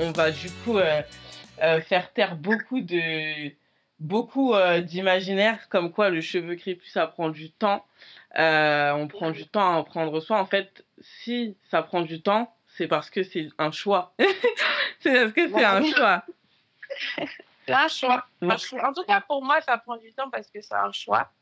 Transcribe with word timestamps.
on 0.00 0.12
va 0.12 0.30
du 0.30 0.50
coup 0.50 0.78
euh, 0.78 1.02
euh, 1.62 1.80
faire 1.80 2.12
taire 2.12 2.36
beaucoup 2.36 2.80
de 2.80 3.52
beaucoup 3.98 4.54
euh, 4.54 4.80
d'imaginaire 4.80 5.68
comme 5.68 5.92
quoi 5.92 6.10
le 6.10 6.20
cheveu 6.20 6.56
crépus 6.56 6.92
ça 6.92 7.06
prend 7.06 7.30
du 7.30 7.50
temps. 7.50 7.84
On 8.34 9.08
prend 9.08 9.30
du 9.30 9.46
temps 9.46 9.74
à 9.74 9.76
en 9.76 9.84
prendre 9.84 10.20
soin. 10.20 10.40
En 10.40 10.46
fait, 10.46 10.84
si 11.00 11.56
ça 11.70 11.82
prend 11.82 12.02
du 12.02 12.20
temps, 12.20 12.54
c'est 12.66 12.88
parce 12.88 13.08
que 13.08 13.22
c'est 13.22 13.48
un 13.58 13.70
choix. 13.70 14.14
c'est 15.00 15.12
parce 15.12 15.32
que 15.32 15.48
c'est 15.48 15.64
un 15.64 15.82
choix. 15.84 16.24
Un 17.68 17.88
choix. 17.88 18.26
Un 18.42 18.56
choix. 18.58 18.88
En 18.88 18.92
tout 18.92 19.04
cas, 19.04 19.20
pour 19.22 19.42
moi, 19.42 19.60
ça 19.62 19.78
prend 19.78 19.96
du 19.96 20.12
temps 20.12 20.28
parce 20.30 20.48
que 20.50 20.60
c'est 20.60 20.74
un 20.74 20.92
choix. 20.92 21.32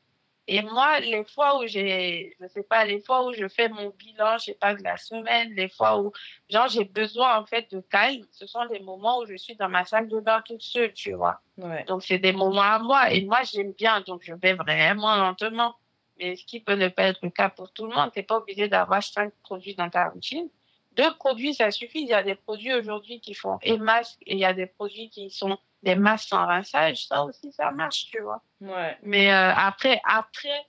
Et 0.46 0.60
moi, 0.60 1.00
les 1.00 1.24
fois 1.24 1.58
où 1.58 1.66
j'ai, 1.66 2.36
je 2.38 2.46
sais 2.48 2.62
pas, 2.62 2.84
les 2.84 3.00
fois 3.00 3.26
où 3.26 3.32
je 3.32 3.48
fais 3.48 3.68
mon 3.68 3.88
bilan, 3.90 4.36
je 4.38 4.44
sais 4.44 4.54
pas, 4.54 4.74
de 4.74 4.82
la 4.82 4.98
semaine, 4.98 5.52
les 5.54 5.68
fois 5.68 6.00
où, 6.00 6.12
genre, 6.50 6.68
j'ai 6.68 6.84
besoin, 6.84 7.38
en 7.38 7.46
fait, 7.46 7.70
de 7.74 7.80
calme, 7.80 8.26
ce 8.30 8.46
sont 8.46 8.62
les 8.64 8.80
moments 8.80 9.20
où 9.20 9.26
je 9.26 9.36
suis 9.36 9.56
dans 9.56 9.70
ma 9.70 9.86
salle 9.86 10.08
de 10.08 10.20
bain 10.20 10.42
toute 10.44 10.60
seule, 10.60 10.92
tu 10.92 11.12
vois. 11.12 11.40
Ouais. 11.56 11.84
Donc, 11.84 12.02
c'est 12.02 12.18
des 12.18 12.32
moments 12.32 12.60
à 12.60 12.78
moi. 12.78 13.10
Et 13.10 13.24
moi, 13.24 13.40
j'aime 13.44 13.72
bien. 13.72 14.02
Donc, 14.02 14.22
je 14.22 14.34
vais 14.34 14.52
vraiment 14.52 15.16
lentement. 15.16 15.74
Mais 16.18 16.36
ce 16.36 16.44
qui 16.44 16.60
peut 16.60 16.74
ne 16.74 16.88
pas 16.88 17.04
être 17.04 17.20
le 17.22 17.30
cas 17.30 17.48
pour 17.48 17.72
tout 17.72 17.86
le 17.86 17.94
monde, 17.94 18.12
t'es 18.12 18.22
pas 18.22 18.36
obligé 18.36 18.68
d'avoir 18.68 19.02
cinq 19.02 19.32
produits 19.42 19.74
dans 19.74 19.88
ta 19.88 20.10
routine. 20.10 20.48
Deux 20.92 21.12
produits, 21.14 21.54
ça 21.54 21.70
suffit. 21.70 22.02
Il 22.02 22.08
y 22.08 22.12
a 22.14 22.22
des 22.22 22.36
produits 22.36 22.72
aujourd'hui 22.72 23.20
qui 23.20 23.34
font 23.34 23.58
et 23.62 23.78
masques 23.78 24.20
et 24.26 24.34
il 24.34 24.38
y 24.38 24.44
a 24.44 24.52
des 24.52 24.66
produits 24.66 25.10
qui 25.10 25.30
sont 25.30 25.58
des 25.84 25.94
masques 25.94 26.28
sans 26.30 26.46
rinçage. 26.46 27.06
Ça 27.06 27.24
aussi, 27.24 27.52
ça 27.52 27.70
marche, 27.70 28.06
tu 28.10 28.20
vois. 28.20 28.42
Ouais. 28.60 28.96
Mais 29.02 29.32
euh, 29.32 29.52
après, 29.54 30.00
après, 30.04 30.66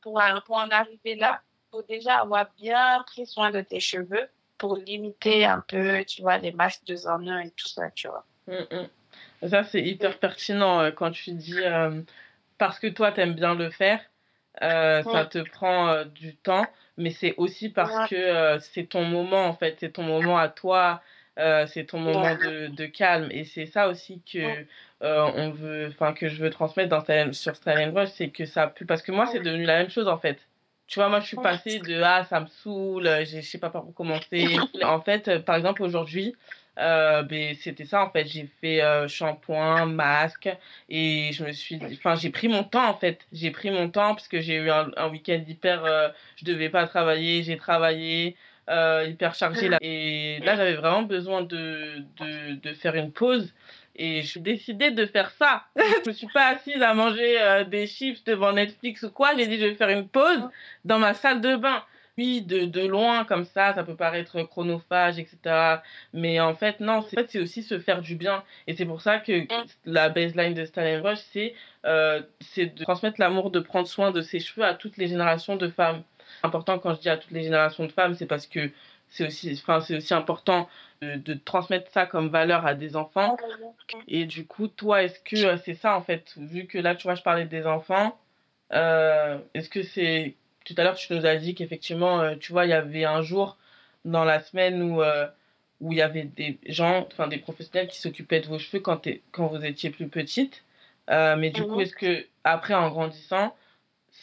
pour, 0.00 0.20
pour 0.46 0.56
en 0.56 0.68
arriver 0.70 1.16
là, 1.16 1.40
faut 1.70 1.82
déjà 1.82 2.18
avoir 2.18 2.46
bien 2.56 3.02
pris 3.06 3.26
soin 3.26 3.50
de 3.50 3.60
tes 3.60 3.80
cheveux 3.80 4.28
pour 4.56 4.76
limiter 4.76 5.44
un 5.44 5.60
peu, 5.60 6.04
tu 6.04 6.22
vois, 6.22 6.38
les 6.38 6.52
masques 6.52 6.84
de 6.84 6.96
en 7.06 7.26
un 7.26 7.40
et 7.40 7.50
tout 7.50 7.68
ça, 7.68 7.90
tu 7.90 8.08
vois. 8.08 8.24
Mm, 8.46 8.76
mm. 9.42 9.48
Ça, 9.48 9.62
c'est 9.64 9.82
hyper 9.82 10.18
pertinent 10.18 10.80
euh, 10.80 10.90
quand 10.90 11.12
tu 11.12 11.32
dis 11.32 11.60
euh, 11.62 12.02
parce 12.58 12.78
que 12.78 12.88
toi, 12.88 13.12
t'aimes 13.12 13.34
bien 13.34 13.54
le 13.54 13.70
faire, 13.70 14.00
euh, 14.62 15.02
ça 15.04 15.24
te 15.26 15.38
prend 15.38 16.04
du 16.04 16.36
temps, 16.36 16.66
mais 16.96 17.10
c'est 17.10 17.34
aussi 17.36 17.68
parce 17.68 17.96
Ouais. 17.96 18.08
que 18.08 18.58
c'est 18.60 18.86
ton 18.86 19.04
moment, 19.04 19.46
en 19.46 19.54
fait, 19.54 19.76
c'est 19.78 19.92
ton 19.92 20.02
moment 20.02 20.36
à 20.38 20.48
toi, 20.48 21.00
euh, 21.38 21.66
c'est 21.66 21.84
ton 21.84 21.98
moment 21.98 22.34
de, 22.36 22.66
de 22.68 22.86
calme. 22.86 23.28
Et 23.30 23.44
c'est 23.44 23.66
ça 23.66 23.88
aussi 23.88 24.20
que 24.30 24.38
euh, 25.02 25.30
on 25.36 25.50
veut, 25.50 25.88
enfin, 25.88 26.12
que 26.12 26.28
je 26.28 26.42
veux 26.42 26.50
transmettre 26.50 26.88
dans 26.88 27.00
Style- 27.00 27.34
sur 27.34 27.54
Style 27.56 27.90
Brush, 27.92 28.10
c'est 28.10 28.28
que 28.30 28.44
ça 28.44 28.66
pue. 28.66 28.86
Parce 28.86 29.02
que 29.02 29.12
moi, 29.12 29.26
c'est 29.26 29.40
devenu 29.40 29.64
la 29.64 29.78
même 29.78 29.90
chose, 29.90 30.08
en 30.08 30.18
fait. 30.18 30.38
Tu 30.86 30.98
vois, 30.98 31.08
moi, 31.10 31.20
je 31.20 31.26
suis 31.26 31.36
passée 31.42 31.78
de 31.80 32.00
ah, 32.02 32.24
ça 32.24 32.40
me 32.40 32.46
saoule, 32.46 33.06
euh, 33.06 33.24
je 33.24 33.40
sais 33.42 33.58
pas 33.58 33.68
par 33.70 33.86
où 33.86 33.92
commencer. 33.92 34.56
En 34.82 35.00
fait, 35.00 35.38
par 35.44 35.56
exemple, 35.56 35.82
aujourd'hui, 35.82 36.34
euh, 36.78 37.22
ben, 37.24 37.54
c'était 37.60 37.84
ça 37.84 38.02
en 38.04 38.10
fait. 38.10 38.24
J'ai 38.26 38.48
fait 38.60 38.80
euh, 38.82 39.06
shampoing, 39.08 39.84
masque 39.86 40.48
et 40.88 41.30
je 41.32 41.44
me 41.44 41.52
suis, 41.52 41.78
enfin, 41.92 42.14
j'ai 42.14 42.30
pris 42.30 42.48
mon 42.48 42.62
temps 42.64 42.88
en 42.88 42.94
fait. 42.94 43.26
J'ai 43.32 43.50
pris 43.50 43.70
mon 43.70 43.90
temps 43.90 44.14
parce 44.14 44.28
que 44.28 44.40
j'ai 44.40 44.54
eu 44.54 44.70
un, 44.70 44.90
un 44.96 45.08
week-end 45.10 45.42
hyper, 45.46 45.84
euh, 45.84 46.08
je 46.36 46.44
devais 46.46 46.70
pas 46.70 46.86
travailler, 46.86 47.42
j'ai 47.42 47.56
travaillé, 47.58 48.36
euh, 48.68 49.06
hyper 49.08 49.34
chargé 49.34 49.68
là. 49.68 49.78
Et 49.80 50.40
là, 50.44 50.56
j'avais 50.56 50.74
vraiment 50.74 51.02
besoin 51.02 51.42
de, 51.42 52.02
de, 52.20 52.54
de 52.54 52.74
faire 52.74 52.94
une 52.94 53.12
pause. 53.12 53.52
Et 53.96 54.22
je 54.22 54.28
suis 54.28 54.40
décidée 54.40 54.92
de 54.92 55.06
faire 55.06 55.30
ça. 55.32 55.64
je 55.76 56.08
me 56.08 56.14
suis 56.14 56.28
pas 56.28 56.48
assise 56.48 56.80
à 56.82 56.94
manger 56.94 57.40
euh, 57.40 57.64
des 57.64 57.86
chips 57.86 58.22
devant 58.24 58.52
Netflix 58.52 59.02
ou 59.02 59.10
quoi. 59.10 59.36
J'ai 59.36 59.46
dit, 59.46 59.58
je 59.58 59.66
vais 59.66 59.74
faire 59.74 59.88
une 59.88 60.08
pause 60.08 60.40
dans 60.84 60.98
ma 60.98 61.14
salle 61.14 61.40
de 61.40 61.56
bain. 61.56 61.82
Oui, 62.16 62.42
de, 62.42 62.64
de 62.64 62.84
loin, 62.84 63.24
comme 63.24 63.44
ça, 63.44 63.74
ça 63.74 63.84
peut 63.84 63.94
paraître 63.94 64.42
chronophage, 64.42 65.20
etc. 65.20 65.76
Mais 66.12 66.40
en 66.40 66.52
fait, 66.54 66.80
non, 66.80 67.00
c'est 67.02 67.16
en 67.16 67.24
fait, 67.24 67.38
aussi 67.40 67.62
se 67.62 67.78
faire 67.78 68.00
du 68.02 68.16
bien. 68.16 68.42
Et 68.66 68.74
c'est 68.74 68.86
pour 68.86 69.02
ça 69.02 69.18
que 69.18 69.46
la 69.84 70.08
baseline 70.08 70.52
de 70.52 70.64
Stalin 70.64 71.00
Rush, 71.00 71.20
c'est 71.32 71.54
euh, 71.86 72.20
de 72.56 72.82
transmettre 72.82 73.20
l'amour, 73.20 73.52
de 73.52 73.60
prendre 73.60 73.86
soin 73.86 74.10
de 74.10 74.20
ses 74.20 74.40
cheveux 74.40 74.66
à 74.66 74.74
toutes 74.74 74.96
les 74.96 75.06
générations 75.06 75.54
de 75.54 75.68
femmes. 75.68 76.02
Important 76.42 76.78
quand 76.78 76.94
je 76.94 77.00
dis 77.00 77.08
à 77.08 77.16
toutes 77.16 77.30
les 77.30 77.42
générations 77.42 77.84
de 77.86 77.92
femmes, 77.92 78.14
c'est 78.14 78.26
parce 78.26 78.46
que 78.46 78.70
c'est 79.08 79.26
aussi, 79.26 79.52
enfin, 79.54 79.80
c'est 79.80 79.96
aussi 79.96 80.12
important 80.14 80.68
de, 81.00 81.14
de 81.16 81.34
transmettre 81.34 81.90
ça 81.90 82.06
comme 82.06 82.28
valeur 82.28 82.66
à 82.66 82.74
des 82.74 82.96
enfants. 82.96 83.36
Et 84.06 84.26
du 84.26 84.46
coup, 84.46 84.68
toi, 84.68 85.02
est-ce 85.02 85.18
que 85.20 85.46
euh, 85.46 85.56
c'est 85.64 85.74
ça 85.74 85.96
en 85.96 86.02
fait? 86.02 86.34
Vu 86.36 86.66
que 86.66 86.78
là, 86.78 86.94
tu 86.94 87.04
vois, 87.04 87.14
je 87.14 87.22
parlais 87.22 87.46
des 87.46 87.66
enfants, 87.66 88.18
euh, 88.72 89.38
est-ce 89.54 89.68
que 89.70 89.82
c'est. 89.82 90.34
Tout 90.64 90.74
à 90.76 90.82
l'heure, 90.84 90.96
tu 90.96 91.14
nous 91.14 91.24
as 91.24 91.36
dit 91.36 91.54
qu'effectivement, 91.54 92.20
euh, 92.20 92.34
tu 92.38 92.52
vois, 92.52 92.66
il 92.66 92.70
y 92.70 92.74
avait 92.74 93.04
un 93.04 93.22
jour 93.22 93.56
dans 94.04 94.24
la 94.24 94.40
semaine 94.40 94.82
où, 94.82 95.02
euh, 95.02 95.26
où 95.80 95.92
il 95.92 95.98
y 95.98 96.02
avait 96.02 96.24
des 96.24 96.58
gens, 96.66 97.06
enfin 97.10 97.28
des 97.28 97.38
professionnels 97.38 97.88
qui 97.88 97.98
s'occupaient 97.98 98.40
de 98.40 98.46
vos 98.48 98.58
cheveux 98.58 98.80
quand, 98.80 99.08
quand 99.32 99.46
vous 99.46 99.64
étiez 99.64 99.88
plus 99.88 100.08
petite. 100.08 100.64
Mais 101.08 101.48
du 101.48 101.62
coup, 101.62 101.76
Mhm. 101.76 101.80
est-ce 101.80 101.94
que, 101.96 102.26
après, 102.44 102.74
en 102.74 102.90
grandissant, 102.90 103.56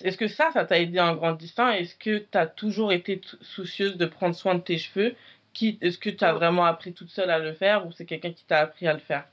est-ce 0.02 0.18
que 0.18 0.28
ça, 0.28 0.52
ça 0.52 0.66
t'a 0.66 0.80
aidé 0.80 1.00
en 1.00 1.16
grandissant? 1.16 1.70
Est-ce 1.70 1.96
que 1.96 2.18
tu 2.20 2.38
as 2.38 2.48
toujours 2.48 2.92
été 2.92 3.22
soucieuse 3.42 3.98
de 3.98 4.06
prendre 4.06 4.36
soin 4.36 4.56
de 4.56 4.60
tes 4.62 4.78
cheveux? 4.78 5.16
Est-ce 5.62 5.98
que 5.98 6.10
tu 6.10 6.24
as 6.24 6.32
Mhm. 6.34 6.38
vraiment 6.38 6.66
appris 6.66 6.94
toute 6.94 7.10
seule 7.10 7.30
à 7.30 7.40
le 7.40 7.54
faire 7.54 7.88
ou 7.88 7.92
c'est 7.92 8.06
quelqu'un 8.06 8.34
qui 8.34 8.44
t'a 8.46 8.60
appris 8.60 8.88
à 8.88 8.94
le 8.94 9.00
faire? 9.00 9.26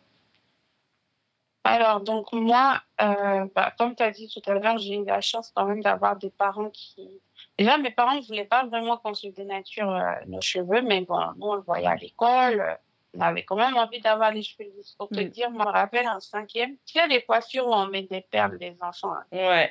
Alors, 1.65 2.01
donc 2.01 2.33
moi, 2.33 2.81
euh, 3.01 3.47
bah, 3.55 3.73
comme 3.79 3.95
tu 3.95 4.03
as 4.03 4.11
dit 4.11 4.29
tout 4.29 4.43
à 4.51 4.55
l'heure, 4.55 4.79
j'ai 4.79 4.97
eu 4.97 5.05
la 5.05 5.21
chance 5.21 5.53
quand 5.55 5.65
même 5.65 5.81
d'avoir 5.83 6.17
des 6.17 6.31
parents 6.31 6.71
qui... 6.71 7.21
Déjà, 7.59 7.79
mes 7.79 7.91
parents 7.93 8.17
ne 8.17 8.21
voulaient 8.23 8.45
pas 8.45 8.67
vraiment 8.67 8.97
qu'on 8.97 9.15
se 9.15 9.29
dénature 9.29 9.89
euh, 9.91 10.13
nos 10.27 10.41
cheveux, 10.41 10.83
mais 10.83 11.03
bon, 11.03 11.21
nous, 11.37 11.47
on 11.47 11.55
le 11.57 11.63
voyait 11.63 11.87
à 11.87 11.95
l'école. 11.97 12.61
euh, 12.61 12.75
on 13.15 13.21
avait 13.21 13.45
quand 13.45 13.57
même 13.57 13.77
envie 13.77 14.01
d'avoir 14.01 14.33
les 14.33 14.43
cheveux 14.43 14.69
lisses. 14.77 14.95
Pour 14.99 15.09
te 15.09 15.21
Mm. 15.21 15.29
dire, 15.29 15.51
moi, 15.51 15.65
je 15.65 15.69
me 15.69 15.73
rappelle 15.73 16.09
en 16.09 16.19
cinquième, 16.21 16.77
tu 16.87 16.95
sais, 16.99 17.07
les 17.09 17.23
coiffures 17.23 17.67
où 17.69 17.73
on 17.75 17.87
met 17.87 18.03
des 18.03 18.23
perles 18.23 18.59
des 18.59 18.77
enfants. 18.81 19.13
hein. 19.15 19.25
Ouais. 19.33 19.71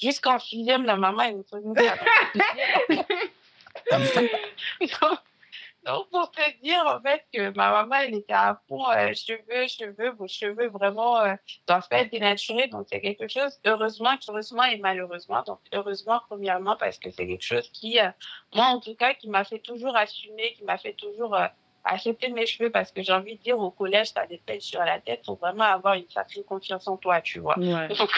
Jusqu'en 0.00 0.38
sixième, 0.38 0.84
la 0.84 0.96
maman, 0.96 1.22
elle 1.22 1.36
nous 1.36 1.44
faisait. 1.74 1.90
Donc, 5.84 6.08
pour 6.08 6.30
te 6.30 6.40
dire, 6.62 6.82
en 6.86 7.00
fait, 7.00 7.24
que 7.32 7.50
ma 7.54 7.70
maman, 7.70 7.96
elle 7.96 8.14
était 8.14 8.32
à 8.32 8.58
fond, 8.68 8.88
euh, 8.90 9.12
cheveux, 9.12 9.66
cheveux, 9.68 10.10
vos 10.12 10.26
cheveux 10.26 10.68
vraiment 10.68 11.20
euh, 11.20 11.34
doivent 11.66 11.86
pas 11.88 11.98
être 11.98 12.10
dénaturés. 12.10 12.68
Donc, 12.68 12.86
c'est 12.90 13.02
quelque 13.02 13.28
chose, 13.28 13.60
heureusement, 13.66 14.14
heureusement 14.28 14.64
et 14.64 14.78
malheureusement. 14.78 15.42
Donc, 15.42 15.58
heureusement, 15.74 16.22
premièrement, 16.28 16.76
parce 16.76 16.98
que 16.98 17.10
c'est 17.10 17.26
quelque 17.26 17.44
chose 17.44 17.68
qui, 17.70 18.00
euh, 18.00 18.08
moi, 18.54 18.66
en 18.66 18.80
tout 18.80 18.94
cas, 18.94 19.12
qui 19.12 19.28
m'a 19.28 19.44
fait 19.44 19.58
toujours 19.58 19.94
assumer, 19.94 20.54
qui 20.54 20.64
m'a 20.64 20.78
fait 20.78 20.94
toujours 20.94 21.36
accepter 21.84 22.28
mes 22.28 22.46
cheveux. 22.46 22.70
Parce 22.70 22.90
que 22.92 23.02
j'ai 23.02 23.12
envie 23.12 23.36
de 23.36 23.42
dire, 23.42 23.58
au 23.58 23.70
collège, 23.70 24.12
t'as 24.14 24.26
des 24.26 24.38
pelles 24.38 24.60
sur 24.62 24.80
la 24.80 25.00
tête. 25.00 25.24
Faut 25.24 25.34
vraiment 25.36 25.64
avoir 25.64 25.94
une 25.94 26.08
sacrée 26.08 26.42
confiance 26.42 26.86
en 26.88 26.96
toi, 26.96 27.20
tu 27.20 27.38
vois. 27.40 27.58
Ouais. 27.58 27.88
Donc, 27.88 28.10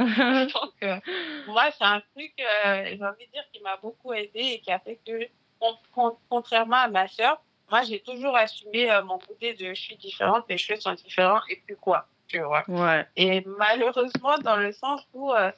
euh, 0.00 0.46
donc, 0.46 0.72
euh, 0.82 0.98
moi, 1.46 1.64
c'est 1.76 1.84
un 1.84 2.00
truc, 2.14 2.32
euh, 2.40 2.84
j'ai 2.86 3.04
envie 3.04 3.26
de 3.26 3.32
dire, 3.32 3.44
qui 3.52 3.60
m'a 3.62 3.76
beaucoup 3.76 4.12
aidé 4.12 4.40
et 4.40 4.60
qui 4.60 4.72
a 4.72 4.78
fait 4.78 4.98
que, 5.06 5.26
con- 5.58 5.76
con- 5.94 6.16
contrairement 6.28 6.76
à 6.76 6.88
ma 6.88 7.06
sœur, 7.08 7.40
moi, 7.70 7.82
j'ai 7.82 8.00
toujours 8.00 8.36
assumé 8.36 8.90
euh, 8.90 9.02
mon 9.04 9.18
côté 9.18 9.54
de 9.54 9.74
je 9.74 9.80
suis 9.80 9.96
différente, 9.96 10.48
mes 10.48 10.58
cheveux 10.58 10.80
sont 10.80 10.92
différents 10.94 11.40
et 11.48 11.62
puis 11.64 11.76
quoi, 11.76 12.06
tu 12.26 12.40
vois. 12.40 12.64
ouais. 12.66 13.06
Et 13.16 13.44
malheureusement, 13.46 14.38
dans 14.38 14.56
le 14.56 14.72
sens 14.72 15.06
où, 15.14 15.32
euh, 15.32 15.52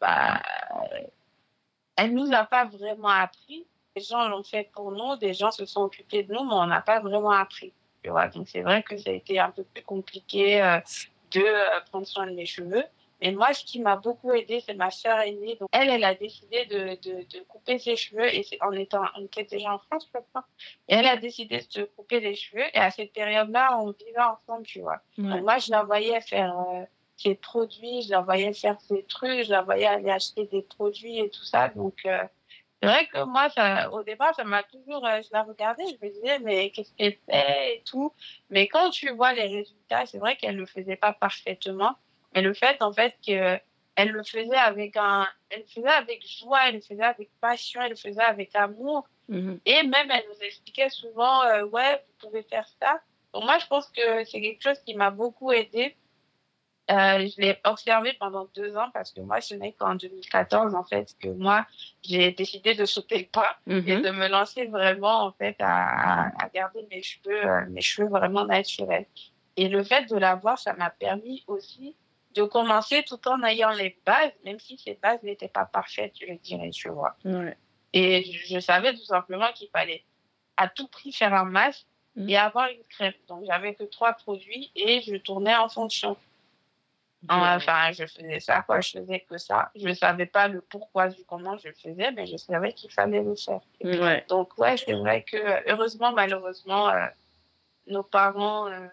bah, 0.00 0.40
elle 1.96 2.14
nous 2.14 2.32
a 2.32 2.44
pas 2.44 2.66
vraiment 2.66 3.08
appris. 3.08 3.66
Des 3.96 4.02
gens 4.02 4.28
l'ont 4.28 4.44
fait 4.44 4.70
pour 4.74 4.92
nous, 4.92 5.16
des 5.16 5.32
gens 5.32 5.50
se 5.50 5.64
sont 5.64 5.80
occupés 5.80 6.22
de 6.22 6.32
nous, 6.32 6.44
mais 6.44 6.54
on 6.54 6.66
n'a 6.66 6.82
pas 6.82 7.00
vraiment 7.00 7.30
appris. 7.30 7.72
Tu 8.04 8.10
vois. 8.10 8.28
Donc, 8.28 8.46
c'est 8.46 8.60
vrai 8.60 8.82
que 8.82 8.96
ça 8.98 9.08
a 9.08 9.14
été 9.14 9.38
un 9.38 9.50
peu 9.50 9.64
plus 9.64 9.82
compliqué 9.82 10.62
euh, 10.62 10.78
de 11.32 11.40
euh, 11.40 11.80
prendre 11.90 12.06
soin 12.06 12.26
de 12.26 12.32
mes 12.32 12.44
cheveux. 12.44 12.84
Mais 13.22 13.32
moi, 13.32 13.54
ce 13.54 13.64
qui 13.64 13.80
m'a 13.80 13.96
beaucoup 13.96 14.32
aidé, 14.32 14.62
c'est 14.64 14.74
ma 14.74 14.90
sœur 14.90 15.18
aînée. 15.20 15.56
Donc, 15.58 15.70
elle, 15.72 15.88
elle 15.88 16.04
a 16.04 16.14
décidé 16.14 16.66
de, 16.66 16.90
de, 17.08 17.22
de 17.22 17.44
couper 17.48 17.78
ses 17.78 17.96
cheveux 17.96 18.26
et 18.34 18.42
c'est 18.42 18.62
en 18.62 18.72
étant, 18.72 19.02
on 19.16 19.24
était 19.24 19.44
déjà 19.44 19.72
en 19.72 19.78
France, 19.78 20.06
je 20.12 20.20
crois. 20.20 20.44
Et 20.88 20.94
elle 20.94 21.06
a 21.06 21.16
décidé 21.16 21.58
de 21.58 21.64
se 21.66 21.80
couper 21.80 22.20
les 22.20 22.34
cheveux. 22.34 22.64
Et 22.74 22.78
à 22.78 22.90
cette 22.90 23.14
période-là, 23.14 23.78
on 23.80 23.92
vivait 23.92 24.20
ensemble, 24.20 24.66
tu 24.66 24.80
vois. 24.80 25.00
Ouais. 25.16 25.30
Donc, 25.30 25.40
moi, 25.42 25.56
je 25.56 25.70
la 25.70 25.82
voyais 25.84 26.20
faire 26.20 26.54
euh, 26.58 26.84
ses 27.16 27.34
produits, 27.34 28.02
je 28.02 28.10
la 28.10 28.20
voyais 28.20 28.52
faire 28.52 28.78
ses 28.82 29.02
trucs, 29.04 29.44
je 29.44 29.50
la 29.50 29.62
voyais 29.62 29.86
aller 29.86 30.10
acheter 30.10 30.44
des 30.44 30.60
produits 30.60 31.18
et 31.18 31.30
tout 31.30 31.44
ça. 31.44 31.68
Donc, 31.68 31.94
euh, 32.04 32.22
c'est 32.82 32.88
vrai 32.88 33.06
que 33.06 33.24
moi, 33.24 33.48
ça, 33.50 33.90
au 33.92 34.02
départ, 34.02 34.34
ça 34.34 34.44
m'a 34.44 34.62
toujours, 34.62 35.04
euh, 35.06 35.22
je 35.22 35.28
la 35.32 35.42
regardais, 35.42 35.84
je 35.86 36.06
me 36.06 36.12
disais, 36.12 36.38
mais 36.40 36.70
qu'est-ce 36.70 36.92
qu'elle 36.94 37.16
fait 37.28 37.76
et 37.76 37.82
tout. 37.84 38.12
Mais 38.50 38.68
quand 38.68 38.90
tu 38.90 39.10
vois 39.12 39.32
les 39.32 39.46
résultats, 39.46 40.04
c'est 40.06 40.18
vrai 40.18 40.36
qu'elle 40.36 40.56
le 40.56 40.66
faisait 40.66 40.96
pas 40.96 41.12
parfaitement. 41.12 41.96
Mais 42.34 42.42
le 42.42 42.52
fait, 42.52 42.82
en 42.82 42.92
fait, 42.92 43.14
que 43.26 43.58
elle 43.96 44.10
le 44.10 44.22
faisait 44.22 44.56
avec 44.56 44.96
un, 44.98 45.26
elle 45.48 45.60
le 45.60 45.66
faisait 45.66 45.88
avec 45.88 46.22
joie, 46.26 46.68
elle 46.68 46.74
le 46.74 46.80
faisait 46.82 47.02
avec 47.02 47.30
passion, 47.40 47.80
elle 47.80 47.90
le 47.90 47.96
faisait 47.96 48.22
avec 48.22 48.54
amour. 48.54 49.08
Mhm. 49.28 49.58
Et 49.64 49.82
même, 49.82 50.10
elle 50.10 50.24
nous 50.28 50.44
expliquait 50.44 50.90
souvent, 50.90 51.42
euh, 51.44 51.64
ouais, 51.64 52.04
vous 52.06 52.28
pouvez 52.28 52.42
faire 52.42 52.68
ça. 52.80 53.00
Donc 53.32 53.44
moi, 53.44 53.58
je 53.58 53.66
pense 53.66 53.88
que 53.88 54.24
c'est 54.24 54.42
quelque 54.42 54.62
chose 54.62 54.78
qui 54.84 54.94
m'a 54.94 55.10
beaucoup 55.10 55.50
aidé 55.50 55.96
Euh, 56.90 57.26
je 57.26 57.40
l'ai 57.40 57.58
observé 57.64 58.12
pendant 58.20 58.46
deux 58.54 58.76
ans 58.76 58.90
parce 58.94 59.10
que 59.12 59.20
moi, 59.20 59.40
ce 59.40 59.54
n'est 59.54 59.72
qu'en 59.72 59.96
2014, 59.96 60.74
en 60.76 60.84
fait, 60.84 61.16
que 61.20 61.28
moi, 61.28 61.66
j'ai 62.02 62.30
décidé 62.30 62.74
de 62.74 62.84
sauter 62.84 63.18
le 63.18 63.24
pas 63.26 63.56
et 63.66 63.74
Mhm. 63.80 64.02
de 64.02 64.10
me 64.10 64.28
lancer 64.28 64.66
vraiment, 64.66 65.24
en 65.24 65.32
fait, 65.32 65.56
à, 65.58 66.26
à 66.40 66.48
garder 66.54 66.86
mes 66.90 67.02
cheveux, 67.02 67.44
euh, 67.44 67.66
mes 67.70 67.80
cheveux 67.80 68.08
vraiment 68.08 68.44
naturels. 68.44 69.06
Et 69.56 69.68
le 69.68 69.82
fait 69.82 70.04
de 70.08 70.16
l'avoir, 70.16 70.58
ça 70.60 70.74
m'a 70.74 70.90
permis 70.90 71.42
aussi 71.48 71.96
de 72.34 72.42
commencer 72.44 73.02
tout 73.02 73.26
en 73.26 73.42
ayant 73.42 73.70
les 73.72 73.98
bases, 74.06 74.30
même 74.44 74.60
si 74.60 74.78
ces 74.78 74.94
bases 75.02 75.22
n'étaient 75.24 75.48
pas 75.48 75.64
parfaites, 75.64 76.14
je 76.20 76.34
dirais, 76.34 76.70
tu 76.70 76.88
vois. 76.90 77.16
Ouais. 77.24 77.56
Et 77.94 78.22
je, 78.22 78.54
je 78.54 78.60
savais 78.60 78.92
tout 78.94 79.04
simplement 79.06 79.50
qu'il 79.54 79.70
fallait 79.70 80.04
à 80.56 80.68
tout 80.68 80.86
prix 80.86 81.10
faire 81.12 81.34
un 81.34 81.44
masque 81.46 81.86
Mhm. 82.14 82.30
et 82.30 82.36
avoir 82.38 82.68
une 82.68 82.82
crème. 82.88 83.12
Donc, 83.28 83.44
j'avais 83.46 83.74
que 83.74 83.84
trois 83.84 84.12
produits 84.14 84.70
et 84.74 85.02
je 85.02 85.16
tournais 85.16 85.54
en 85.56 85.68
fonction. 85.68 86.16
Enfin, 87.56 87.92
je 87.92 88.06
faisais 88.06 88.40
ça, 88.40 88.62
quoi. 88.62 88.80
Je 88.80 88.98
faisais 88.98 89.20
que 89.28 89.38
ça. 89.38 89.70
Je 89.74 89.88
ne 89.88 89.94
savais 89.94 90.26
pas 90.26 90.48
le 90.48 90.60
pourquoi 90.60 91.08
du 91.08 91.24
comment 91.24 91.56
je 91.58 91.68
le 91.68 91.74
faisais, 91.74 92.10
mais 92.12 92.26
je 92.26 92.36
savais 92.36 92.72
qu'il 92.72 92.90
fallait 92.90 93.22
le 93.22 93.34
faire. 93.34 93.60
Ouais. 93.82 94.24
Donc, 94.28 94.56
ouais, 94.58 94.76
c'est 94.76 94.92
vrai 94.94 95.22
que, 95.22 95.36
heureusement, 95.70 96.12
malheureusement, 96.12 96.88
euh, 96.90 97.06
nos 97.88 98.02
parents, 98.02 98.68
euh, 98.68 98.86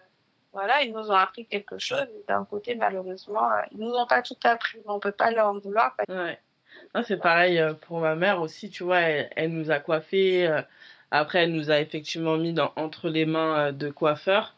voilà, 0.51 0.81
ils 0.83 0.93
nous 0.93 1.09
ont 1.09 1.15
appris 1.15 1.45
quelque 1.45 1.77
chose. 1.79 2.07
D'un 2.27 2.45
côté, 2.45 2.75
malheureusement, 2.75 3.51
euh, 3.51 3.61
ils 3.71 3.79
nous 3.79 3.93
ont 3.93 4.05
pas 4.07 4.21
tout 4.21 4.35
appris. 4.43 4.79
On 4.85 4.99
peut 4.99 5.11
pas 5.11 5.31
leur 5.31 5.47
en 5.47 5.57
vouloir. 5.59 5.95
parce- 5.97 6.09
Ouais. 6.09 6.39
Non, 6.95 7.03
c'est 7.07 7.17
pareil 7.17 7.59
euh, 7.59 7.73
pour 7.73 7.99
ma 7.99 8.15
mère 8.15 8.41
aussi, 8.41 8.69
tu 8.69 8.83
vois, 8.83 8.99
elle, 8.99 9.29
elle 9.35 9.51
nous 9.51 9.69
a 9.71 9.79
coiffés. 9.79 10.61
après, 11.11 11.43
elle 11.43 11.51
nous 11.53 11.69
a 11.69 11.79
effectivement 11.79 12.37
mis 12.37 12.53
dans, 12.53 12.71
entre 12.75 13.09
les 13.09 13.25
mains 13.25 13.71
de 13.71 13.89
coiffeurs. 13.91 14.55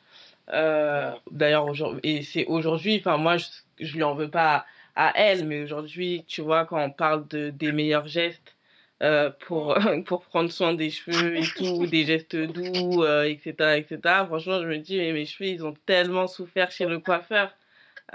Euh, 0.53 1.11
D'ailleurs, 1.31 1.65
aujourd'hui, 1.67 2.01
et 2.03 2.23
c'est 2.23 2.45
aujourd'hui, 2.45 2.97
enfin, 2.99 3.17
moi, 3.17 3.37
je, 3.37 3.45
je 3.79 3.93
lui 3.95 4.03
en 4.03 4.13
veux 4.15 4.29
pas 4.29 4.65
à, 4.95 5.09
à 5.09 5.13
elle, 5.15 5.45
mais 5.45 5.63
aujourd'hui, 5.63 6.23
tu 6.27 6.41
vois, 6.41 6.65
quand 6.65 6.79
on 6.83 6.91
parle 6.91 7.27
de, 7.27 7.49
des 7.49 7.71
meilleurs 7.71 8.07
gestes 8.07 8.55
euh, 9.03 9.29
pour, 9.47 9.75
pour 10.05 10.23
prendre 10.25 10.51
soin 10.51 10.73
des 10.73 10.89
cheveux 10.89 11.37
et 11.37 11.51
tout, 11.55 11.85
des 11.87 12.05
gestes 12.05 12.35
doux, 12.35 13.03
euh, 13.03 13.23
etc., 13.23 13.77
etc., 13.77 14.25
franchement, 14.25 14.61
je 14.61 14.67
me 14.67 14.77
dis, 14.77 14.97
mais 14.97 15.13
mes 15.13 15.25
cheveux, 15.25 15.49
ils 15.49 15.65
ont 15.65 15.73
tellement 15.85 16.27
souffert 16.27 16.71
chez 16.71 16.85
le 16.85 16.99
coiffeur. 16.99 17.53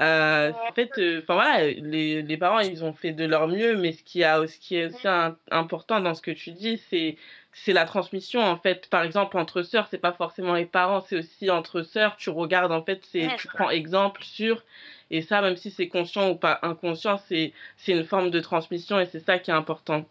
Euh, 0.00 0.52
en 0.52 0.72
fait, 0.72 0.90
enfin 1.18 1.34
voilà, 1.34 1.64
les, 1.68 2.22
les 2.22 2.36
parents 2.36 2.60
ils 2.60 2.84
ont 2.84 2.92
fait 2.92 3.12
de 3.12 3.24
leur 3.24 3.48
mieux, 3.48 3.76
mais 3.76 3.92
ce 3.92 4.02
qui 4.04 4.22
a, 4.24 4.46
ce 4.46 4.58
qui 4.58 4.76
est 4.76 4.86
aussi 4.86 5.08
un- 5.08 5.36
important 5.50 6.00
dans 6.00 6.14
ce 6.14 6.22
que 6.22 6.30
tu 6.30 6.52
dis, 6.52 6.78
c'est 6.90 7.16
c'est 7.52 7.72
la 7.72 7.84
transmission 7.84 8.40
en 8.40 8.56
fait. 8.56 8.88
Par 8.88 9.02
exemple, 9.02 9.36
entre 9.36 9.62
sœurs, 9.62 9.88
c'est 9.90 9.98
pas 9.98 10.12
forcément 10.12 10.54
les 10.54 10.66
parents, 10.66 11.00
c'est 11.00 11.18
aussi 11.18 11.50
entre 11.50 11.82
sœurs. 11.82 12.16
Tu 12.16 12.30
regardes 12.30 12.72
en 12.72 12.82
fait, 12.82 13.02
c'est 13.10 13.28
tu 13.38 13.48
prends 13.48 13.70
exemple 13.70 14.22
sur 14.22 14.62
et 15.10 15.22
ça, 15.22 15.42
même 15.42 15.56
si 15.56 15.70
c'est 15.70 15.88
conscient 15.88 16.30
ou 16.30 16.36
pas 16.36 16.60
inconscient, 16.62 17.18
c'est 17.28 17.52
c'est 17.76 17.92
une 17.92 18.04
forme 18.04 18.30
de 18.30 18.40
transmission 18.40 19.00
et 19.00 19.06
c'est 19.06 19.20
ça 19.20 19.38
qui 19.38 19.50
est 19.50 19.54
important. 19.54 20.06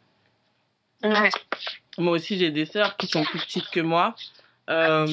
Ouais. 1.04 1.30
Moi 1.98 2.14
aussi, 2.14 2.38
j'ai 2.38 2.52
des 2.52 2.66
sœurs 2.66 2.98
qui 2.98 3.08
sont 3.08 3.24
plus 3.24 3.40
petites 3.40 3.70
que 3.70 3.80
moi. 3.80 4.16
Euh, 4.70 5.08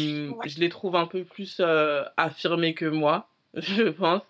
je 0.45 0.59
les 0.59 0.69
trouve 0.69 0.97
un 0.97 1.07
peu 1.07 1.25
plus 1.25 1.59
euh, 1.61 2.05
affirmées 2.17 2.75
que 2.75 2.85
moi, 2.85 3.29
je 3.55 3.85
pense. 3.85 4.23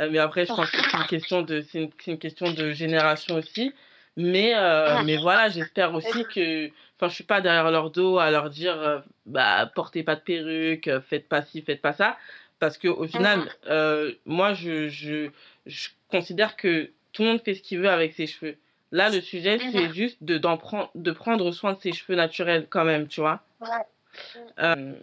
Euh, 0.00 0.08
mais 0.10 0.18
après, 0.18 0.46
je 0.46 0.54
pense 0.54 0.70
que 0.70 0.78
c'est 0.78 0.96
une 0.96 1.06
question 1.06 1.42
de, 1.42 1.62
c'est 1.62 1.82
une, 1.82 1.90
c'est 1.98 2.10
une 2.12 2.18
question 2.18 2.52
de 2.52 2.70
génération 2.70 3.34
aussi. 3.36 3.72
Mais, 4.18 4.52
euh, 4.56 5.04
mais 5.04 5.16
voilà, 5.16 5.48
j'espère 5.48 5.94
aussi 5.94 6.24
que, 6.24 6.66
enfin, 6.96 7.08
je 7.08 7.14
suis 7.14 7.24
pas 7.24 7.40
derrière 7.40 7.70
leur 7.70 7.90
dos 7.90 8.18
à 8.18 8.32
leur 8.32 8.50
dire, 8.50 8.76
euh, 8.76 8.98
bah, 9.26 9.70
portez 9.76 10.02
pas 10.02 10.16
de 10.16 10.20
perruque, 10.20 10.90
faites 11.08 11.28
pas 11.28 11.42
ci, 11.42 11.62
faites 11.62 11.80
pas 11.80 11.92
ça. 11.92 12.18
Parce 12.58 12.78
que 12.78 12.88
au 12.88 13.06
final, 13.06 13.48
euh, 13.68 14.12
moi, 14.26 14.54
je, 14.54 14.88
je, 14.88 15.30
je 15.66 15.88
considère 16.10 16.56
que 16.56 16.90
tout 17.12 17.22
le 17.22 17.28
monde 17.28 17.40
fait 17.40 17.54
ce 17.54 17.62
qu'il 17.62 17.78
veut 17.78 17.88
avec 17.88 18.12
ses 18.12 18.26
cheveux. 18.26 18.56
Là, 18.90 19.08
le 19.08 19.20
sujet, 19.20 19.60
c'est 19.70 19.92
juste 19.94 20.18
de, 20.20 20.36
d'en 20.36 20.56
prendre, 20.56 20.90
de 20.96 21.12
prendre 21.12 21.52
soin 21.52 21.74
de 21.74 21.78
ses 21.78 21.92
cheveux 21.92 22.16
naturels 22.16 22.66
quand 22.68 22.84
même, 22.84 23.06
tu 23.06 23.20
vois. 23.20 23.40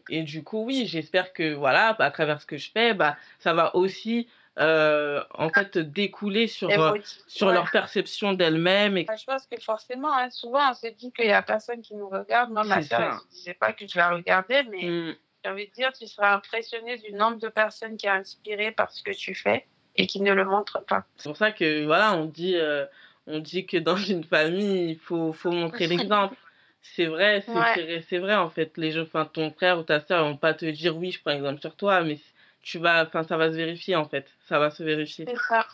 Et 0.10 0.24
du 0.24 0.44
coup, 0.44 0.66
oui, 0.66 0.88
j'espère 0.88 1.32
que, 1.32 1.54
voilà, 1.54 1.96
à 2.00 2.12
travers 2.12 2.42
ce 2.42 2.46
que 2.46 2.58
je 2.58 2.70
fais, 2.70 2.94
bah, 2.94 3.16
ça 3.40 3.54
va 3.54 3.74
aussi, 3.78 4.28
euh, 4.58 5.22
en 5.34 5.50
fait, 5.50 5.78
découler 5.78 6.48
sur, 6.48 6.70
euh, 6.70 6.98
sur 7.28 7.48
ouais. 7.48 7.54
leur 7.54 7.70
perception 7.72 8.34
d'elles-mêmes. 8.34 8.98
Et... 8.98 9.06
Je 9.18 9.26
pense 9.26 9.46
que 9.48 9.60
forcément, 9.60 10.14
hein, 10.14 10.30
souvent, 10.30 10.72
on 10.72 10.74
se 10.74 10.88
dit 10.88 11.12
qu'il 11.12 11.26
y 11.26 11.32
a 11.32 11.42
personne 11.42 11.82
qui 11.82 11.94
nous 11.96 12.08
regarde. 12.08 12.52
Moi, 12.52 12.64
ma 12.64 12.82
soeur, 12.82 13.02
elle 13.02 13.10
ne 13.10 13.32
disait 13.32 13.54
pas 13.54 13.74
que 13.74 13.86
je 13.88 13.98
la 13.98 14.12
regardais, 14.12 14.64
mais 14.64 14.86
Mm, 14.86 15.16
j'ai 15.44 15.52
envie 15.52 15.68
de 15.68 15.74
dire, 15.74 15.92
tu 15.94 16.08
seras 16.08 16.36
impressionné 16.36 16.98
du 16.98 17.14
nombre 17.14 17.38
de 17.38 17.50
personnes 17.50 17.98
qui 17.98 18.06
est 18.06 18.10
inspiré 18.10 18.72
par 18.72 18.92
ce 18.92 19.04
que 19.04 19.12
tu 19.12 19.36
fais 19.36 19.66
et 19.96 20.08
qui 20.08 20.22
ne 20.22 20.34
le 20.34 20.46
montrent 20.46 20.84
pas. 20.86 21.06
C'est 21.18 21.30
pour 21.30 21.38
ça 21.38 21.52
que, 21.52 21.86
voilà, 21.86 22.14
on 22.16 22.26
dit, 22.26 22.56
euh, 22.56 22.86
on 23.28 23.40
dit 23.40 23.66
que 23.66 23.78
dans 23.78 23.98
une 23.98 24.24
famille, 24.24 24.92
il 24.92 24.98
faut, 24.98 25.34
faut 25.34 25.52
montrer 25.52 25.88
l'exemple. 25.88 26.36
C'est 26.88 27.08
vrai, 27.08 27.44
c'est 27.44 27.52
Ouais. 27.52 28.06
c'est 28.08 28.20
vrai, 28.20 28.36
en 28.36 28.52
fait. 28.52 28.78
Les 28.78 28.92
gens, 28.92 29.02
enfin, 29.02 29.26
ton 29.26 29.50
frère 29.50 29.80
ou 29.80 29.82
ta 29.82 30.00
soeur, 30.02 30.24
ils 30.24 30.30
vont 30.30 30.38
pas 30.38 30.54
te 30.54 30.66
dire, 30.66 30.96
oui, 30.96 31.10
je 31.10 31.20
prends 31.20 31.32
exemple 31.32 31.60
sur 31.60 31.76
toi, 31.76 32.04
mais 32.04 32.20
tu 32.66 32.80
vas, 32.80 33.06
enfin, 33.06 33.24
ça 33.24 33.38
va 33.38 33.50
se 33.52 33.56
vérifier, 33.56 33.96
en 33.96 34.10
fait. 34.10 34.28
Ça 34.50 34.60
va 34.60 34.72
se 34.72 34.84
vérifier. 34.84 35.26
C'est 35.30 35.38
ça. 35.38 35.66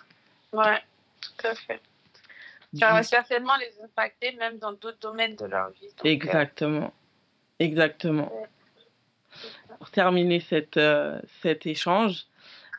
Ouais, 0.52 0.84
tout 1.22 1.48
à 1.48 1.56
fait. 1.56 1.82
Ça 2.78 2.92
va 2.92 3.02
certainement 3.02 3.56
les 3.58 3.72
impacter 3.84 4.34
même 4.34 4.60
dans 4.60 4.74
d'autres 4.74 5.00
domaines 5.00 5.36
de 5.36 5.46
leur 5.46 5.70
vie. 5.72 5.88
Donc, 5.88 6.06
euh, 6.06 6.10
Exactement. 6.10 6.94
Exactement. 7.60 8.34
Ouais. 8.36 8.48
Pour 9.80 9.90
terminer 9.90 10.42
cette, 10.42 10.78
euh, 10.78 11.20
cet 11.42 11.66
échange, 11.66 12.26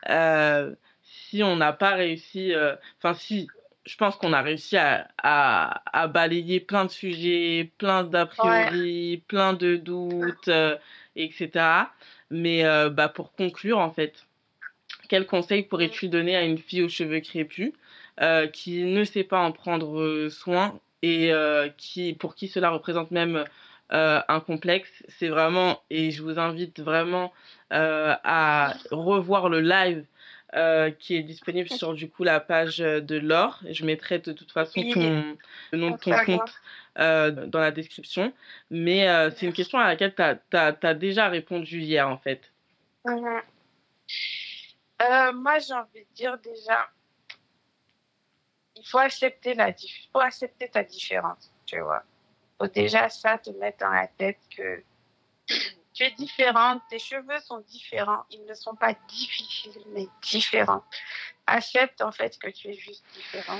euh, 0.09 0.73
si 1.03 1.41
on 1.43 1.55
n'a 1.55 1.73
pas 1.73 1.95
réussi, 1.95 2.53
enfin 2.99 3.15
si, 3.15 3.47
je 3.85 3.95
pense 3.97 4.15
qu'on 4.15 4.33
a 4.33 4.41
réussi 4.41 4.77
à, 4.77 5.07
à, 5.17 5.81
à 5.91 6.07
balayer 6.07 6.59
plein 6.59 6.85
de 6.85 6.91
sujets, 6.91 7.71
plein 7.77 8.03
d'a 8.03 8.25
priori, 8.25 9.23
plein 9.27 9.53
de 9.53 9.75
doutes, 9.75 10.47
euh, 10.47 10.77
etc. 11.15 11.87
Mais 12.33 12.65
euh, 12.65 12.89
bah, 12.89 13.09
pour 13.09 13.31
conclure, 13.31 13.77
en 13.77 13.91
fait, 13.91 14.25
quel 15.07 15.27
conseil 15.27 15.61
pourrais-tu 15.61 16.09
donner 16.09 16.35
à 16.35 16.41
une 16.41 16.57
fille 16.57 16.81
aux 16.81 16.89
cheveux 16.89 17.19
crépus 17.19 17.73
euh, 18.21 18.47
qui 18.47 18.83
ne 18.83 19.03
sait 19.03 19.23
pas 19.23 19.39
en 19.39 19.51
prendre 19.51 19.99
euh, 19.99 20.29
soin 20.31 20.79
et 21.03 21.31
pour 22.19 22.33
qui 22.33 22.47
cela 22.47 22.71
représente 22.71 23.11
même 23.11 23.43
un 23.89 24.39
complexe? 24.39 25.03
C'est 25.09 25.27
vraiment, 25.27 25.81
et 25.91 26.09
je 26.11 26.23
vous 26.23 26.39
invite 26.39 26.79
vraiment 26.79 27.33
à 27.69 28.73
revoir 28.89 29.49
le 29.49 29.59
live 29.59 30.05
euh, 30.55 30.91
qui 30.91 31.15
est 31.15 31.23
disponible 31.23 31.69
sur 31.69 31.93
du 31.93 32.09
coup 32.09 32.23
la 32.23 32.39
page 32.39 32.77
de 32.77 33.17
Laure. 33.17 33.59
Je 33.69 33.85
mettrai 33.85 34.19
de 34.19 34.31
toute 34.31 34.51
façon 34.51 34.81
ton, 34.93 35.37
le 35.71 35.77
nom 35.77 35.91
de 35.91 35.97
ton 35.97 36.11
compte 36.25 36.53
euh, 36.99 37.31
dans 37.31 37.59
la 37.59 37.71
description. 37.71 38.31
Mais 38.69 39.09
euh, 39.09 39.31
c'est 39.31 39.47
une 39.47 39.53
question 39.53 39.79
à 39.79 39.87
laquelle 39.87 40.13
tu 40.13 40.21
as, 40.21 40.93
déjà 40.93 41.27
répondu 41.27 41.79
hier 41.79 42.07
en 42.07 42.17
fait. 42.17 42.51
Euh, 45.01 45.33
moi, 45.33 45.57
j'ai 45.59 45.73
envie 45.73 46.01
de 46.01 46.13
dire 46.13 46.37
déjà, 46.37 46.87
il 48.75 48.85
faut 48.85 48.99
accepter 48.99 49.55
la 49.55 49.73
faut 50.11 50.19
accepter 50.19 50.69
ta 50.69 50.83
différence, 50.83 51.51
tu 51.65 51.79
vois. 51.79 52.03
Faut 52.59 52.67
déjà 52.67 53.09
ça 53.09 53.39
te 53.39 53.49
mettre 53.49 53.79
dans 53.79 53.91
la 53.91 54.07
tête 54.07 54.37
que 54.55 54.83
tu 55.93 56.03
es 56.03 56.11
différente, 56.11 56.81
tes 56.89 56.99
cheveux 56.99 57.39
sont 57.39 57.59
différents, 57.59 58.23
ils 58.31 58.43
ne 58.45 58.53
sont 58.53 58.75
pas 58.75 58.93
difficiles, 59.07 59.81
mais 59.93 60.07
différents. 60.21 60.83
Accepte 61.47 62.01
en 62.01 62.11
fait 62.11 62.37
que 62.39 62.49
tu 62.49 62.69
es 62.69 62.73
juste 62.73 63.05
différent. 63.13 63.59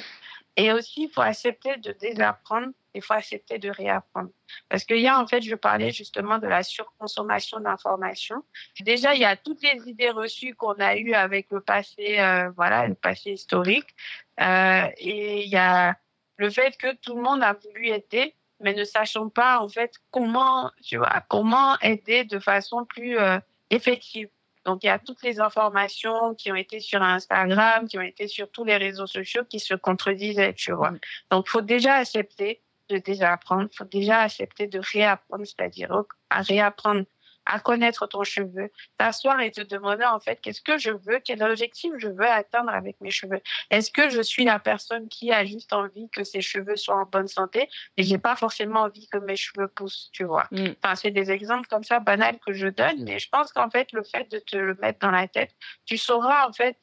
Et 0.55 0.71
aussi, 0.71 1.03
il 1.03 1.09
faut 1.09 1.21
accepter 1.21 1.77
de 1.77 1.93
désapprendre, 1.93 2.67
il 2.93 3.01
faut 3.01 3.13
accepter 3.13 3.57
de 3.57 3.69
réapprendre. 3.69 4.29
Parce 4.69 4.83
que 4.83 4.93
hier, 4.93 5.17
en 5.17 5.25
fait, 5.25 5.41
je 5.41 5.55
parlais 5.55 5.91
justement 5.91 6.37
de 6.37 6.47
la 6.47 6.61
surconsommation 6.61 7.59
d'informations. 7.59 8.43
Déjà, 8.81 9.15
il 9.15 9.21
y 9.21 9.25
a 9.25 9.35
toutes 9.35 9.63
les 9.63 9.89
idées 9.89 10.11
reçues 10.11 10.53
qu'on 10.53 10.73
a 10.73 10.95
eues 10.95 11.13
avec 11.13 11.47
le 11.49 11.59
passé, 11.59 12.19
euh, 12.19 12.51
voilà, 12.51 12.87
le 12.87 12.93
passé 12.93 13.31
historique. 13.31 13.95
Euh, 14.39 14.87
et 14.97 15.43
il 15.43 15.49
y 15.49 15.57
a 15.57 15.97
le 16.37 16.49
fait 16.51 16.77
que 16.77 16.93
tout 16.95 17.15
le 17.15 17.21
monde 17.21 17.41
a 17.41 17.53
voulu 17.53 17.87
aider, 17.87 18.35
mais 18.63 18.73
ne 18.73 18.83
sachant 18.83 19.29
pas, 19.29 19.59
en 19.59 19.67
fait, 19.67 19.93
comment, 20.09 20.71
tu 20.81 20.97
vois, 20.97 21.21
comment 21.27 21.77
aider 21.79 22.23
de 22.23 22.39
façon 22.39 22.85
plus 22.85 23.19
euh, 23.19 23.37
effective. 23.69 24.29
Donc, 24.65 24.83
il 24.83 24.87
y 24.87 24.89
a 24.89 24.97
toutes 24.97 25.21
les 25.23 25.41
informations 25.41 26.33
qui 26.35 26.51
ont 26.51 26.55
été 26.55 26.79
sur 26.79 27.01
Instagram, 27.01 27.87
qui 27.87 27.97
ont 27.97 28.01
été 28.01 28.27
sur 28.27 28.49
tous 28.49 28.63
les 28.63 28.77
réseaux 28.77 29.07
sociaux 29.07 29.43
qui 29.43 29.59
se 29.59 29.73
contredisaient, 29.73 30.53
tu 30.53 30.71
vois. 30.71 30.93
Donc, 31.29 31.49
faut 31.49 31.61
déjà 31.61 31.95
accepter 31.95 32.61
de 32.89 32.97
désapprendre, 32.97 33.69
faut 33.75 33.83
déjà 33.83 34.19
accepter 34.19 34.67
de 34.67 34.79
réapprendre, 34.79 35.45
c'est-à-dire 35.45 35.91
à 36.29 36.41
réapprendre 36.41 37.03
à 37.45 37.59
connaître 37.59 38.07
ton 38.07 38.23
cheveu, 38.23 38.71
t'asseoir 38.97 39.39
et 39.41 39.51
te 39.51 39.61
demander 39.61 40.05
en 40.05 40.19
fait 40.19 40.39
qu'est-ce 40.41 40.61
que 40.61 40.77
je 40.77 40.91
veux, 40.91 41.19
quel 41.23 41.43
objectif 41.43 41.91
je 41.97 42.07
veux 42.07 42.27
atteindre 42.27 42.71
avec 42.71 42.99
mes 43.01 43.11
cheveux. 43.11 43.41
Est-ce 43.69 43.91
que 43.91 44.09
je 44.09 44.21
suis 44.21 44.45
la 44.45 44.59
personne 44.59 45.09
qui 45.09 45.31
a 45.31 45.45
juste 45.45 45.73
envie 45.73 46.09
que 46.09 46.23
ses 46.23 46.41
cheveux 46.41 46.75
soient 46.75 46.95
en 46.95 47.05
bonne 47.05 47.27
santé 47.27 47.69
et 47.97 48.03
j'ai 48.03 48.17
pas 48.17 48.35
forcément 48.35 48.81
envie 48.81 49.07
que 49.07 49.17
mes 49.17 49.35
cheveux 49.35 49.67
poussent, 49.67 50.09
tu 50.13 50.23
vois. 50.23 50.47
Mm. 50.51 50.67
Enfin, 50.83 50.95
c'est 50.95 51.11
des 51.11 51.31
exemples 51.31 51.67
comme 51.67 51.83
ça 51.83 51.99
banals 51.99 52.39
que 52.45 52.53
je 52.53 52.67
donne, 52.67 53.03
mais 53.03 53.19
je 53.19 53.29
pense 53.29 53.51
qu'en 53.51 53.69
fait 53.69 53.91
le 53.91 54.03
fait 54.03 54.31
de 54.31 54.39
te 54.39 54.55
le 54.55 54.75
mettre 54.75 54.99
dans 54.99 55.11
la 55.11 55.27
tête, 55.27 55.51
tu 55.85 55.97
sauras 55.97 56.47
en 56.47 56.53
fait 56.53 56.77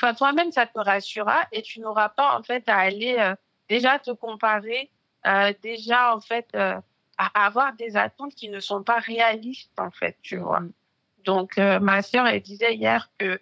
enfin, 0.00 0.14
toi-même, 0.14 0.52
ça 0.52 0.66
te 0.66 0.78
rassurera 0.78 1.46
et 1.52 1.62
tu 1.62 1.80
n'auras 1.80 2.08
pas, 2.08 2.36
en 2.38 2.42
fait, 2.42 2.68
à 2.68 2.78
aller 2.78 3.16
euh, 3.18 3.34
déjà 3.68 3.98
te 3.98 4.10
comparer, 4.10 4.90
euh, 5.26 5.52
déjà, 5.62 6.14
en 6.14 6.20
fait, 6.20 6.48
euh, 6.54 6.80
à 7.20 7.46
avoir 7.46 7.74
des 7.74 7.96
attentes 7.96 8.34
qui 8.34 8.48
ne 8.48 8.60
sont 8.60 8.82
pas 8.82 8.98
réalistes, 8.98 9.78
en 9.78 9.90
fait, 9.90 10.16
tu 10.22 10.38
vois. 10.38 10.62
Donc, 11.24 11.56
ma 11.58 12.02
sœur, 12.02 12.26
elle 12.26 12.40
disait 12.40 12.74
hier 12.74 13.10
que 13.18 13.38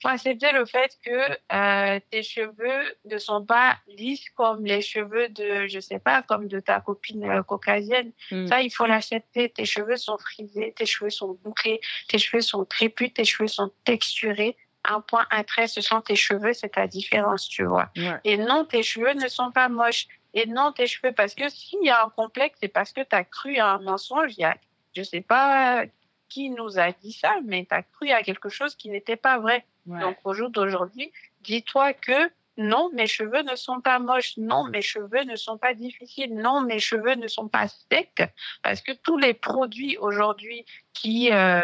faut 0.00 0.08
accepter 0.08 0.52
le 0.52 0.64
fait 0.64 0.96
que 1.04 1.36
euh, 1.52 2.00
tes 2.10 2.22
cheveux 2.22 2.96
ne 3.04 3.18
sont 3.18 3.44
pas 3.44 3.78
lisses 3.88 4.28
comme 4.36 4.64
les 4.64 4.80
cheveux 4.80 5.28
de, 5.28 5.66
je 5.66 5.80
sais 5.80 5.98
pas, 5.98 6.22
comme 6.22 6.46
de 6.46 6.60
ta 6.60 6.80
copine 6.80 7.24
euh, 7.24 7.42
caucasienne. 7.42 8.12
Mm. 8.30 8.46
Ça, 8.46 8.62
il 8.62 8.70
faut 8.70 8.86
l'accepter. 8.86 9.48
Tes 9.50 9.64
cheveux 9.64 9.96
sont 9.96 10.18
frisés, 10.18 10.72
tes 10.76 10.86
cheveux 10.86 11.10
sont 11.10 11.38
bouclés, 11.42 11.80
tes 12.08 12.18
cheveux 12.18 12.42
sont 12.42 12.64
crépus, 12.64 13.12
tes 13.12 13.24
cheveux 13.24 13.48
sont 13.48 13.72
texturés. 13.84 14.56
Un 14.84 15.00
point, 15.00 15.26
un 15.30 15.42
trait, 15.42 15.66
ce 15.66 15.80
sont 15.80 16.00
tes 16.00 16.16
cheveux, 16.16 16.52
c'est 16.52 16.70
ta 16.70 16.86
différence, 16.86 17.48
tu 17.48 17.64
vois. 17.64 17.90
Et 18.24 18.38
non, 18.38 18.64
tes 18.64 18.82
cheveux 18.82 19.12
ne 19.14 19.28
sont 19.28 19.50
pas 19.50 19.68
moches. 19.68 20.06
Et 20.34 20.46
non, 20.46 20.72
tes 20.72 20.86
cheveux, 20.86 21.12
parce 21.12 21.34
que 21.34 21.48
s'il 21.48 21.82
y 21.82 21.90
a 21.90 22.04
un 22.04 22.10
complexe, 22.10 22.58
c'est 22.60 22.68
parce 22.68 22.92
que 22.92 23.00
tu 23.00 23.16
as 23.16 23.24
cru 23.24 23.56
à 23.56 23.72
un 23.72 23.78
mensonge. 23.78 24.34
Il 24.36 24.42
y 24.42 24.44
a, 24.44 24.56
je 24.94 25.02
sais 25.02 25.20
pas 25.20 25.84
qui 26.28 26.50
nous 26.50 26.78
a 26.78 26.92
dit 26.92 27.12
ça, 27.12 27.36
mais 27.44 27.66
tu 27.68 27.74
as 27.74 27.82
cru 27.82 28.10
à 28.10 28.22
quelque 28.22 28.48
chose 28.48 28.74
qui 28.74 28.90
n'était 28.90 29.16
pas 29.16 29.38
vrai. 29.38 29.64
Donc 29.86 30.18
au 30.24 30.34
jour 30.34 30.50
d'aujourd'hui, 30.50 31.10
dis-toi 31.40 31.94
que 31.94 32.30
non, 32.58 32.90
mes 32.92 33.06
cheveux 33.06 33.42
ne 33.42 33.54
sont 33.54 33.80
pas 33.80 33.98
moches, 34.00 34.36
non, 34.36 34.64
mes 34.64 34.82
cheveux 34.82 35.22
ne 35.22 35.36
sont 35.36 35.56
pas 35.56 35.74
difficiles, 35.74 36.34
non, 36.34 36.60
mes 36.60 36.80
cheveux 36.80 37.14
ne 37.14 37.28
sont 37.28 37.48
pas 37.48 37.68
secs, 37.68 38.28
parce 38.62 38.80
que 38.82 38.92
tous 38.92 39.16
les 39.16 39.32
produits 39.32 39.96
aujourd'hui 39.96 40.66
qui 40.92 41.32
euh, 41.32 41.62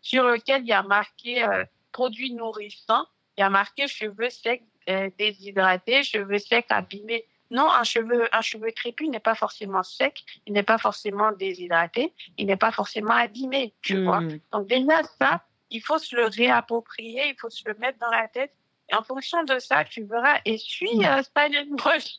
sur 0.00 0.28
lesquels 0.28 0.62
il 0.62 0.68
y 0.68 0.72
a 0.72 0.84
marqué 0.84 1.44
euh, 1.44 1.64
produits 1.90 2.32
nourrissants, 2.32 3.06
il 3.36 3.40
y 3.40 3.44
a 3.44 3.50
marqué 3.50 3.88
cheveux 3.88 4.30
secs 4.30 4.62
euh, 4.88 5.10
déshydratés, 5.18 6.04
cheveux 6.04 6.38
secs 6.38 6.66
abîmés. 6.68 7.26
Non, 7.50 7.70
un 7.70 7.84
cheveu, 7.84 8.28
un 8.32 8.40
cheveu 8.40 8.70
crépus 8.70 9.08
n'est 9.08 9.20
pas 9.20 9.34
forcément 9.34 9.82
sec, 9.82 10.24
il 10.46 10.52
n'est 10.52 10.62
pas 10.62 10.78
forcément 10.78 11.32
déshydraté, 11.32 12.12
il 12.38 12.46
n'est 12.46 12.56
pas 12.56 12.72
forcément 12.72 13.14
abîmé, 13.14 13.74
tu 13.82 14.02
vois. 14.04 14.20
Hmm. 14.20 14.38
Donc 14.52 14.66
déjà 14.66 15.02
ça, 15.18 15.44
il 15.70 15.80
faut 15.80 15.98
se 15.98 16.16
le 16.16 16.26
réapproprier, 16.26 17.28
il 17.28 17.36
faut 17.38 17.50
se 17.50 17.62
le 17.66 17.74
mettre 17.74 17.98
dans 17.98 18.10
la 18.10 18.28
tête. 18.28 18.52
Et 18.88 18.94
en 18.94 19.02
fonction 19.02 19.42
de 19.44 19.58
ça, 19.58 19.84
tu 19.84 20.04
verras. 20.04 20.38
Et 20.44 20.58
suis 20.58 21.04
euh, 21.04 21.22
Style 21.22 21.68
Brush. 21.70 22.18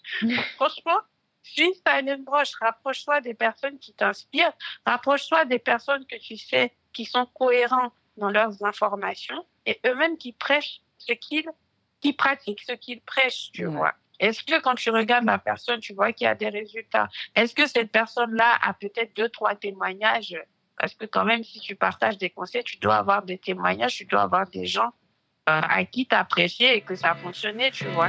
Franchement, 0.56 1.00
suis 1.44 1.74
Style 1.76 2.18
Brush. 2.26 2.54
Rapproche-toi 2.60 3.22
des 3.22 3.34
personnes 3.34 3.80
qui 3.80 3.94
t'inspirent. 3.94 4.54
Rapproche-toi 4.86 5.46
des 5.46 5.60
personnes 5.60 6.06
que 6.06 6.18
tu 6.18 6.38
sais 6.38 6.74
qui 6.94 7.06
sont 7.06 7.26
cohérents 7.28 7.92
dans 8.18 8.32
leurs 8.32 8.64
informations 8.66 9.46
et 9.66 9.80
eux-mêmes 9.86 10.18
qui 10.18 10.34
prêchent 10.34 10.82
ce 10.98 11.14
qu'ils 11.14 11.50
qui 12.02 12.14
pratiquent, 12.14 12.62
ce 12.62 12.74
qu'ils 12.74 13.02
prêchent, 13.02 13.52
tu 13.54 13.66
vois. 13.66 13.94
Est-ce 14.20 14.44
que 14.44 14.60
quand 14.62 14.76
tu 14.76 14.90
regardes 14.90 15.26
la 15.26 15.38
personne, 15.38 15.80
tu 15.80 15.94
vois 15.94 16.12
qu'il 16.12 16.26
y 16.26 16.28
a 16.28 16.36
des 16.36 16.50
résultats? 16.50 17.08
Est-ce 17.36 17.54
que 17.54 17.68
cette 17.68 17.92
personne-là 17.92 18.58
a 18.62 18.74
peut-être 18.74 19.16
deux, 19.16 19.30
trois 19.30 19.56
témoignages? 19.56 20.36
Parce 20.78 20.94
que 20.94 21.06
quand 21.06 21.26
même, 21.26 21.44
si 21.44 21.60
tu 21.60 21.76
partages 21.76 22.18
des 22.18 22.30
conseils, 22.30 22.64
tu 22.64 22.78
dois 22.78 22.98
avoir 22.98 23.24
des 23.24 23.38
témoignages, 23.38 23.96
tu 23.96 24.06
dois 24.06 24.22
avoir 24.22 24.48
des 24.48 24.66
gens 24.66 24.92
euh, 25.50 25.62
à 25.62 25.86
qui 25.86 26.06
t'apprécier 26.06 26.76
et 26.76 26.82
que 26.82 26.96
ça 26.96 27.12
a 27.12 27.16
fonctionné, 27.16 27.72
tu 27.72 27.86
vois. 27.88 28.08